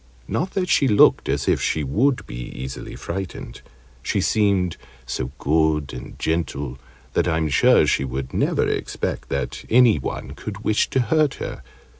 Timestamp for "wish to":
10.63-11.01